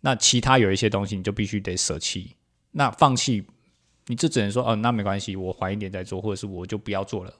[0.00, 2.32] 那其他有一些东西，你就必须得舍弃。
[2.72, 3.44] 那放弃，
[4.06, 7.32] 你就只能说，哦，那没关系，我缓一点再做，或者是我就不要做了，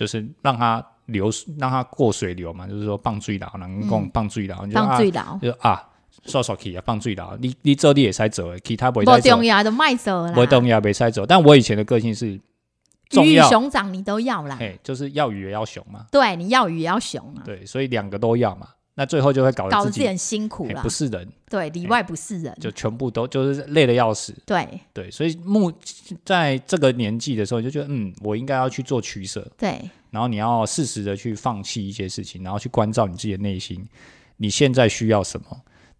[0.00, 5.86] 就是让它流，让它过水流嘛，就是说放水牢，能讲放水牢，你就啊，当最老，就啊，
[6.24, 11.26] 刷刷去啊，放水牢，你你做你也使做的，其他不会不使做重，要的卖走啦，不会动要没塞走。
[11.26, 18.68] 但我以前的个性是鱼与，熊掌你都要啦，嘿，就是要鱼也要熊嘛，对，你要鱼也要熊啊，对，所以两个都要嘛。
[19.00, 20.74] 那最后就会搞得自己搞得自己很辛苦啦。
[20.76, 24.34] 嘿不，是人，对，里外不是人，就全部都就是累得要死。
[24.44, 24.68] 对。
[24.92, 25.72] 对，所以目
[26.22, 33.82] 在这个年纪的时候，你就觉得嗯，我应该要去做取舍，对，然后你要适时的去放弃一些事情，然后去关照你自己的内心，
[34.36, 35.46] 你现在需要什么，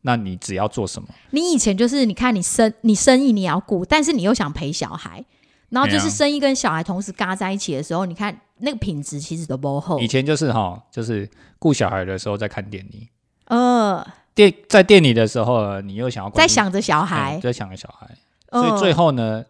[0.02, 1.08] 那你只要做什么。
[1.30, 5.24] 你以前就是你看你生你生意你要顾，但是你又想陪小孩，
[5.70, 10.06] 然后就是生意跟小孩同时嘎在一起的时候，你看那个品质其实都不好以。
[10.06, 11.28] 前就是哈，就是
[11.59, 13.09] 顾小孩的时候在看电影，
[13.46, 18.09] 呃，店在店里的时候呢，你又想要在想着小哎孩，在想着小孩，
[18.50, 18.62] 嗯。
[18.62, 19.44] 所以最后呢，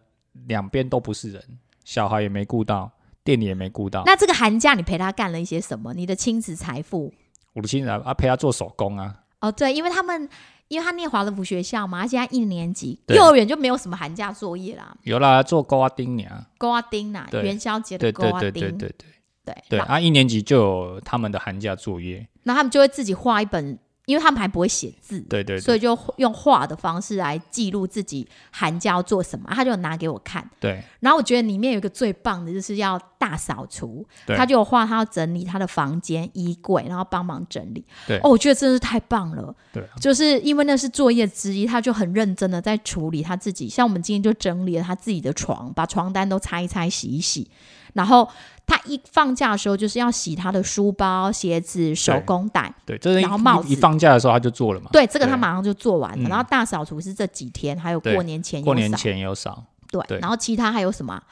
[0.47, 1.43] 两边都不是人，
[1.83, 2.91] 小孩也没顾到，
[3.23, 4.03] 店里也没顾到。
[4.05, 5.93] 那这个寒假你陪他干了一些什么？
[5.93, 7.13] 你的亲子财富？
[7.53, 10.29] 我的亲子啊，陪他做手工啊，哦，对，因为他们
[10.71, 13.17] 因为他念华德福学校嘛，他现在一年级，对。
[13.17, 17.43] 幼儿园就没有什么寒假作业啦，有啦，做勾啊丁娘，勾啊丁呐，对。
[17.43, 19.07] 元宵节的对对勾啊丁，对对对对。
[19.43, 30.49] 对对，然后啊，一年级就有他们的寒假作业，然后他们就会自己画一本，因为他们还不会写字，对对对所以就用画的方式来记录自己寒假要做什么，他就拿给我看。
[30.59, 37.85] 对然后我觉得里面有一个最棒的，就是要大扫除，他就有画他要整理他的房间、衣柜，然后帮忙整理。
[38.07, 39.55] 对哦，我觉得真是太棒了。
[39.71, 43.69] 对啊就是因为那是作业之一，他就很认真的在处理他自己。
[43.69, 47.49] 像我们今天就整理了他自己的床，把床单都拆一拆、洗一洗。
[47.93, 48.27] 然后
[48.65, 52.73] 他一放假的时候，就是要洗他的书包、鞋子、手工袋。
[52.85, 56.27] 对，这是一然后帽子一一放假的时候他就做了嘛，对，这个他对马上就做完了。
[56.27, 56.29] 嗯。
[56.29, 60.19] 然后大扫除是这几天，还有对过年前有过年扫前有扫，对，对。
[60.19, 61.13] 然后其他还有什么？
[61.13, 61.23] 啊？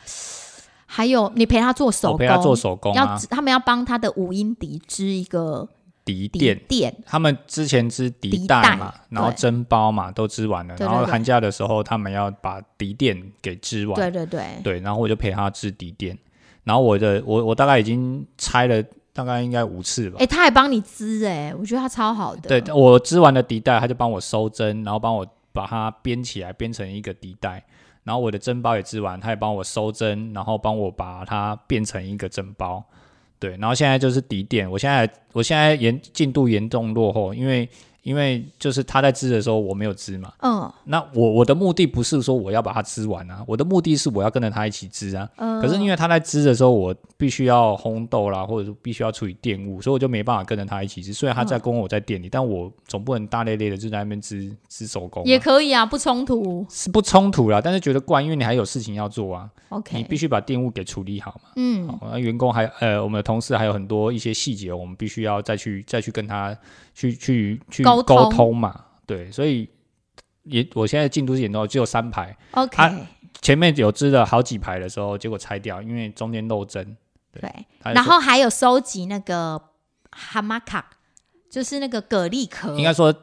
[0.91, 5.69] 还有你陪他做手工，陪他做手工要他们要帮他的五音笛织一个
[6.03, 6.59] 笛笛垫。
[6.67, 16.17] 垫，他们之前织笛笛带带嘛，然后对针包嘛都织完了，然后寒假的时候他们要把笛垫给织完，对对对，对，然后我就陪他织笛垫，
[16.69, 22.47] 然后我的我我大概已经拆了大概应该五次吧哎、，他还帮你织哎、我觉得他超好的。
[22.61, 27.65] 对我织完了底带，他就帮我收针，然后帮我把它编起来，编成一个底带。
[28.03, 32.83] 然后我的针包也织完，他也帮我收针，然后帮我把它变成一个针包。
[33.39, 37.67] 对，然后现在就是底垫，我现在我现在严进度严重落后，因为
[38.03, 40.31] 因为就是他在织的时候我没有织嘛。
[40.41, 45.29] 嗯那我我的目的不是说我要把它织完啊，我的目的是我要跟着他一起织啊。
[45.37, 51.13] 嗯，可是因为他在织的时候，我必须要烘豆啦，或者是必须要处理电务，所以我就没办法跟着他一起织。
[51.13, 56.65] 虽然他在工，我在店里，但我总不能大咧咧的就在那边织织手工、也啊，可以啊，不冲突。
[56.69, 57.61] 是不冲突啦。
[57.61, 61.51] 但是觉得怪，因为你还有事情要做啊，你 OK，你必须把电务给处理好嘛。
[61.55, 66.57] 嗯，好那员工还呃，我们的同事还有很多一些细节，我们必须要再去再去跟他
[66.99, 68.83] 去去去沟通通嘛。
[69.05, 69.69] 对，所以
[70.43, 72.93] 也我现在进度是演到，只有三排，OK，、啊
[73.41, 76.97] 前面有织了好几排的时候，结果拆掉，因为中间漏针。
[77.31, 77.49] 对，
[77.93, 79.61] 然后还有收集那个
[80.11, 80.89] 哈马卡，
[81.49, 82.75] 就是那个蛤蜊壳。
[82.75, 83.13] 应该说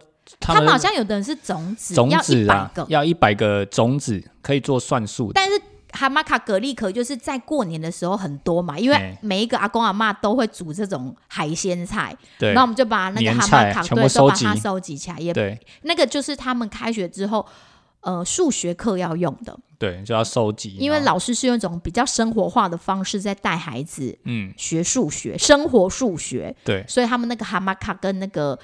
[0.41, 5.33] 他们他们好像有的人是种子，种要一百子啊个，，要一百个种子可以做算术的。
[5.35, 5.61] 但是
[5.93, 12.53] 哈马卡蛤蜊壳就是在过年的时候很多嘛，因为哎每一个阿公阿妈都会煮这种海鲜菜，对。
[12.55, 14.97] 那我们就把那个哈马卡全部都把它收集。
[14.97, 15.61] 起来，也对。
[15.83, 17.47] 那个就是他们开学之后。
[18.03, 20.77] 呃，数学课要用的，对，就要收集。
[20.79, 26.85] 因为老师是用一种比较生活化的方式在带孩子嗯，学数学、生活数学，对。
[26.87, 28.57] 所以他们那个蛤蟆卡跟那个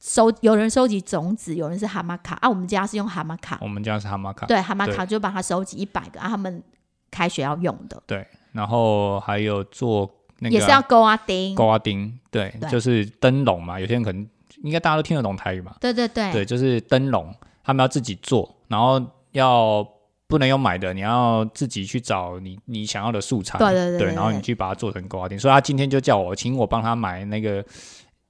[0.00, 2.48] 收有人收集种子，有人是蛤蟆卡啊。
[2.48, 4.46] 我们家是用蛤蟆卡，我们家是蛤蟆卡。
[4.46, 6.62] 对，蛤蟆卡就把它收集一百个啊，他们
[7.10, 13.80] 开学要用的，对，然后还有做那个也是要勾啊钉，高阿钉，对，对就是灯笼嘛。
[13.80, 14.26] 有些人可能
[14.62, 15.74] 应该大家都听得懂台语嘛。
[15.80, 19.86] 对对对，对，就是灯笼，他们要自己做，然后要
[20.26, 25.38] 不能用买的，你要自己去找你你想要的素材，对对对对然后你去把它做成勾阿钉。
[25.38, 27.64] 所以他今天就叫我，请我帮他买那个，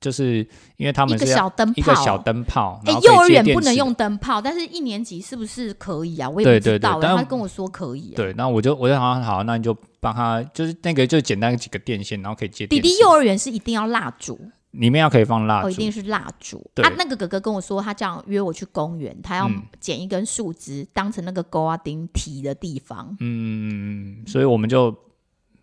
[0.01, 6.29] 就是因为他一个们是要小灯泡，一个小灯泡，哎幼儿园不能用灯泡，但是一年级是不是可以啊？
[6.29, 12.67] 我也不知道、但他跟我说可以、啊。，对，那我就我就好好，那你就帮他，就是那个就简单几个电线，然后可以接。
[12.67, 14.39] 弟弟幼儿园是一定要蜡烛，
[14.73, 16.71] 里面要可以放蜡哦，一定，是蜡烛。
[16.75, 23.17] 对啊，那个哥哥跟我说，他这样约我去公园，他要嗯捡一根树枝当成那个勾啊钉提的地方。
[23.21, 24.95] 嗯，所以我们就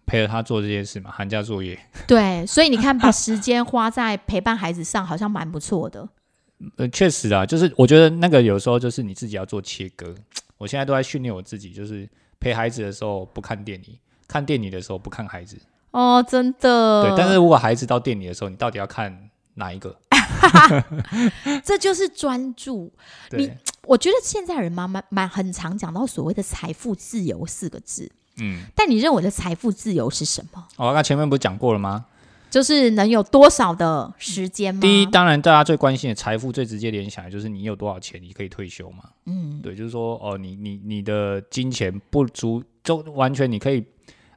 [0.06, 1.80] 陪着他做这件事嘛， 寒假作业。
[2.08, 6.08] 对，所以你看，把时间花在陪伴孩子上，好像蛮不错的。
[6.78, 10.16] 呃，确实啊，就是我觉得那个有时候就是你自己要做切割。
[10.58, 12.08] 我现在都在训练我自己，就是
[12.40, 15.58] 陪孩子的时候不看电影，看电影的时候不看孩子。
[15.92, 17.04] 哦，真的。
[17.04, 20.00] 对，但是如果孩子到店里的时候，你到底要看哪一个？
[21.64, 22.92] 这就是专注。
[23.32, 23.52] 你，
[23.84, 30.64] 我觉得现在人蛮蛮蛮很常讲到所谓的财富自由四个字，嗯，但你认为的财富自由是什么？
[30.78, 32.06] 我刚刚前面不是讲过了吗？
[32.50, 34.82] 就是能有多少的时间吗？
[34.82, 39.06] 第一，当然大家最关心的财富最直接联想的就是你有多少钱，你可以退休嘛？
[39.26, 43.84] 嗯，对，就是说哦，你你你的金钱不足，就完全你可以。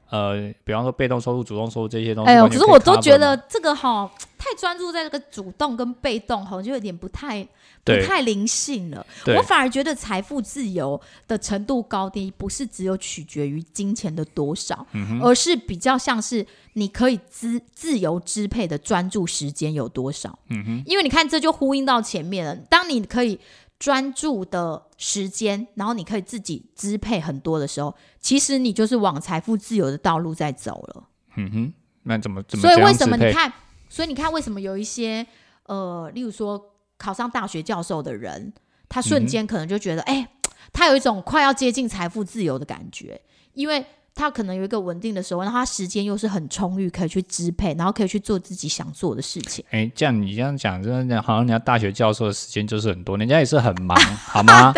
[0.09, 7.45] 呃，比方说被动收入、主动收入这些东西，哎呦，可是我都觉得这个哈太专注在这个主动跟被动，好像就有点不太
[7.83, 9.05] 不太灵性了。
[9.35, 20.37] 我反而觉得财富自由的程度高低，不是只有取决于金钱的多少，嗯而是比较像是你可以自自由支配的专注时间有多少。
[20.49, 22.55] 嗯哼，因为你看，这就呼应到前面了。
[22.69, 23.37] 当你可以
[23.79, 31.03] 专注的时间，然后你可以自己支配很多的时候，其实你就是往财富自由的道路在走了。
[31.35, 33.53] 嗯哼，那怎么怎么所以为什么你看？
[33.89, 35.25] 所以你看，为什么有一些
[35.63, 38.51] 呃，例如说考上大学教授的人，
[38.89, 40.27] 他瞬间可能就觉得，哎、
[40.73, 43.21] 他有一种快要接近财富自由的感觉，
[43.53, 43.85] 因为
[44.17, 49.63] 他可能有一个稳定的收入，然后他时间又是很充裕，可以去支配，然后可以去做自己想做的事情。
[49.69, 54.73] 哎，这样你这样讲，真的讲，好像人家大学教授的时间就是很多，人家也是很忙， 好吗？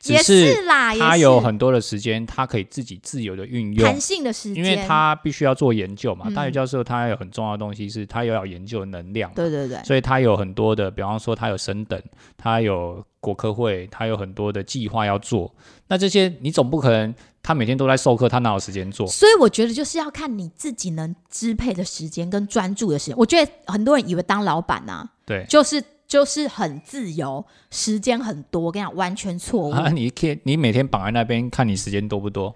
[0.00, 6.26] 只也是啦，他有很多的时间，他可以自己自由的运用弹，性的时间，因为他必须要做研究嘛。
[6.28, 11.98] 嗯大学教授他有很重要的东西是，他又要研究能量，对对对，所以他有很多的，比方说他有升等，
[12.36, 15.50] 他有国科会，他有很多的计划要做。
[15.88, 17.14] 那这些你总不可能
[17.44, 19.06] 他每天都在授课，他哪有时间做？
[19.06, 23.16] 所以我觉得就是要看你自己能支配的时间跟专注的时间。
[23.18, 28.62] 我觉得很多人以为当老板呐、对，就是就是很自由，时间很多。
[28.62, 29.70] 我跟你讲，完全错误。
[29.76, 32.54] 啊，你可以你每天绑在那边看你时间多不多？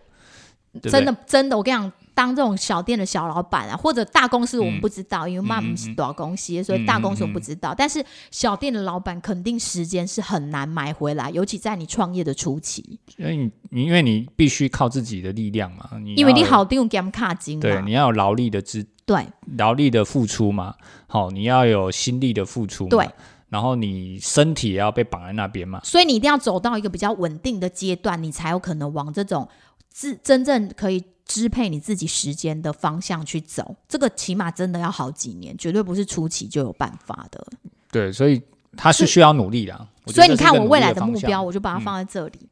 [0.73, 4.81] 对不对真的真的，我跟你讲，当这种小店的小老板啊，或者大公司我们嗯。
[4.81, 7.73] 不知道，因为妈妈是多少公司，所以大公司我不知嗯道。
[7.77, 19.25] 但是小店的老板肯定时间是很难买回来，尤其在你创业的初期，因为你你因为你必须靠自己的力量嘛，你因为你好定用 game 卡金对，你要有劳力的支对。
[19.57, 20.75] 劳力的付出嘛，
[21.07, 23.09] 好，你要有心力的付出嘛，对，
[23.49, 29.49] 然后你身体也要被绑在那边嘛，所以你一定要走到一个比较稳定的阶段，你才有可能往这种
[29.89, 33.77] 自真正可以支配你自己时间的方向去走。
[33.87, 37.47] 这个起码真的要好几年，绝对不是初期就有办法的。
[37.93, 38.43] 对，所以
[38.77, 42.49] 他是需要努力的所以你看，我未来的目标，我就把它放在这里。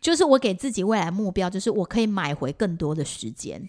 [0.00, 3.68] 就是我给自己未来目标，就是我可以买回更多的时间。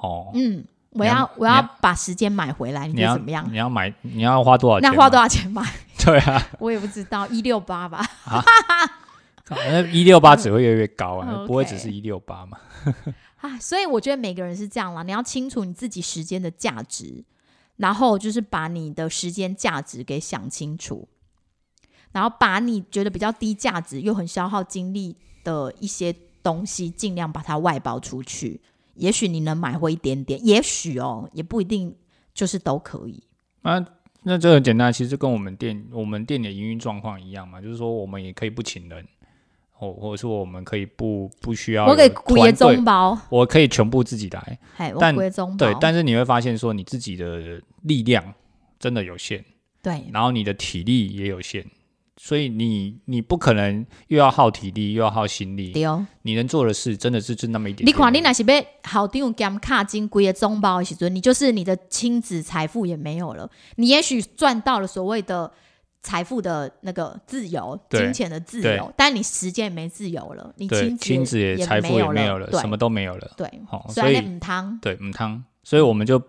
[0.00, 3.46] 哦，嗯，我要要我要要把时间买回来，你觉得怎么样？
[3.50, 4.90] 你要买，你要花多少钱？
[4.90, 5.20] 那花多？
[5.20, 5.62] 少钱买？
[6.04, 8.04] 对啊，我也不知道，一六八吧。
[9.50, 12.58] 那一六八只会越来越高啊，不会只是一六八嘛。
[13.40, 17.24] 啊，所以我觉得每个人是这样啦，你要清楚你自己时间的价值，
[17.76, 21.08] 然后就是把你的时间价值给想清楚，
[22.12, 28.60] 然后把你觉得比较低价值又很消耗精力的一些东西，尽量把它外包出去。
[28.94, 31.96] 也许你能买回一点点，也许哦，也不一定
[32.34, 33.22] 就是都可以。
[33.62, 33.82] 啊，
[34.24, 39.08] 那这很简单，其实跟我们店我们店的营运状况一样嘛，就是说我们也可以不请人，
[39.80, 44.58] 或或者说我们可以不不需要我给有鬼团队中包，我可以全部自己来。
[45.00, 48.22] 但鬼中包，对，但是你会发现说你自己的力量
[48.78, 49.42] 真的有限，
[49.82, 51.64] 对然后你的体力也有限，
[52.18, 56.06] 所以你你不可能又要耗体力又要耗心力，对哦。
[56.22, 58.12] 你能做的事真的是就那么一点你看。
[58.12, 63.50] 你若是被好定兼卡金贵的中包的时候，你就是你的亲子财富也没有了。
[63.76, 65.50] 你也许赚到了所谓的
[66.02, 73.30] 财富的那个自由、金钱的自由，但你时间也没自由了，你对亲子亲子也也财富也没有了，什么都没有了。
[73.36, 73.46] 对，
[73.88, 76.22] 所以唔汤，对母汤，所以我们就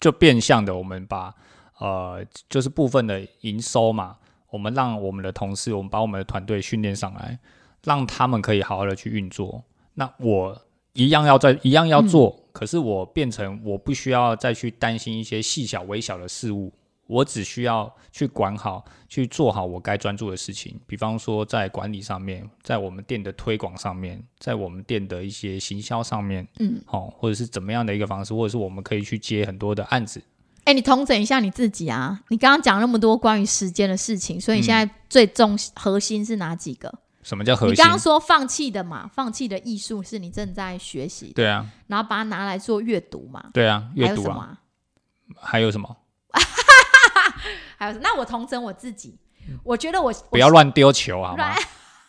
[0.00, 1.34] 就变相的，我们把
[1.78, 4.16] 呃就是部分的营收嘛，
[4.50, 7.38] 我们让我们的同事，我们把我们的团队训练上来，
[7.84, 9.62] 让他们可以好好的去运作。
[9.92, 10.58] 那我
[10.94, 16.72] 一样要在一样要做，可是我变成我不需要再去担心一些细小微小的事物。
[17.08, 20.78] 我只需要去管好，去做好我该专注的事情。
[20.86, 30.22] 比方说，在管理上面，在我们店的推广上面，在我们店的一些行销上面，嗯，好、或者是怎么样的一个方式，或者是我们可以去接很多的案子。
[30.64, 32.20] 哎、你统整一下你自己啊！
[32.28, 36.92] 你刚刚讲那么多关于时间的事情，所以你现在最重核心是哪几个？
[37.22, 37.88] 什么叫核心你刚？
[37.88, 44.60] 刚说放弃的嘛，放弃的艺术是你正在学习，对啊，然后把它拿来做阅读嘛，对啊，阅读啊，有什么啊？
[45.40, 45.96] 还有什么？
[47.78, 49.16] 还有那我同整我自己，
[49.64, 51.54] 我觉得我嗯不要乱丢球好吗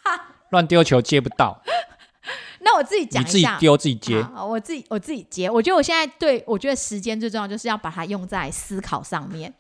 [0.04, 0.20] 乱？
[0.50, 1.62] 乱丢球接不到，
[2.62, 3.48] 那我自己讲你自己。
[3.60, 4.26] 丢自己接。
[4.48, 5.50] 我自己我自己接。
[5.50, 9.54] 我觉得我现在对我觉得时间最重要就是要把它用在思考上面，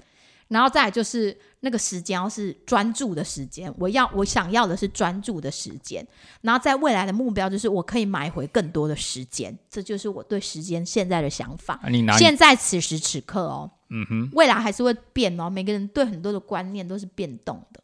[0.49, 6.05] 然后再来就是那个时间要是专注的时间，我要我想要的是专注的时间，
[6.41, 11.79] 然后在未来的目标就是我可以买回更多的时间，这就是我对时间现在的想法。
[11.81, 17.81] 啊你拿现在此时此刻哦，嗯哼未来还是会变哦，每个人对很多的观念都是变动的。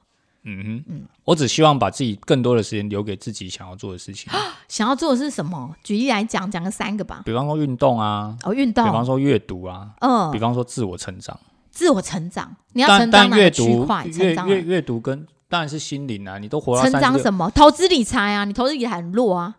[0.48, 4.32] 嗯哼嗯我只希望把自己更多的时间留给自己想要做的事情，
[4.70, 5.76] 想要做的是什么？
[5.84, 7.24] 举例来讲，讲个三个吧。
[7.26, 11.40] 比方说运动啊，哦，运动比方动，说阅读啊，嗯比，方说自我成长。
[11.76, 14.10] 自我成长，你要但成长哪个区块？
[14.10, 17.52] 成阅阅阅读跟当然是心灵啊，你都活到成长什么？
[17.54, 19.58] 投资理财啊，你投资理财很弱啊。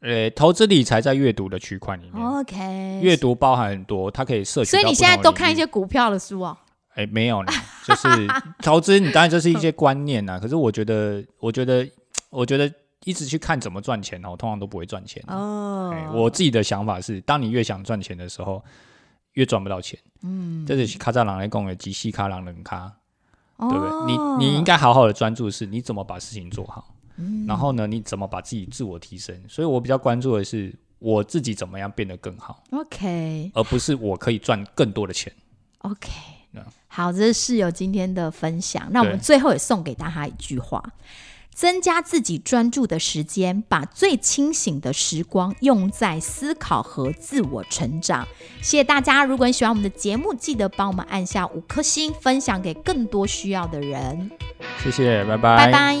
[0.00, 4.70] 呃，投资理财在阅读的区块里面，OK，阅读包含很多，它可以摄取。
[4.70, 5.66] 所以你现在都看一些。
[5.66, 6.56] 股票的书哦。
[6.94, 7.52] 哎，没有呢，
[7.84, 8.08] 就是
[8.62, 11.86] 投资，你当然就是一些观念呐、 可是我觉得，我觉得，
[12.30, 12.72] 我觉得
[13.04, 15.22] 一直去看怎么赚钱哦，通常都不会赚钱。
[15.26, 18.62] 哦哎，我自己的想法是，当你越想赚钱的时候，
[19.34, 19.98] 越赚不到钱。
[20.22, 22.92] 嗯，这是卡扎朗来讲的极细卡朗人卡，
[23.58, 24.12] 对对不对？
[24.12, 29.40] 你你应该好好的专注的是你怎么把事情做好，嗯然后呢，你怎么把自己自我提升。
[29.48, 35.32] 所以我比较关注的是我自己怎么样变得更好，OK 而不是我可以赚更多的钱。
[35.78, 36.10] OK，
[36.88, 38.88] 好，这是室友今天的分享。
[38.90, 40.82] 那我们最后也送给大家一句话：
[41.58, 48.28] 增加自己专注的时间，把最清醒的时光用在思考和自我成长。
[48.62, 49.24] 谢谢大家！
[49.24, 54.30] 如果你喜欢我们的节目，记得帮我们按下五颗星，分享给更多需要的人。
[54.84, 55.96] 谢谢，拜拜拜